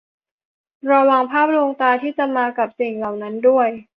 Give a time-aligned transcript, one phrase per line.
[0.91, 3.67] ระวังภาพลวงตาที่มากับสิ่งเหล่านั้นด้วย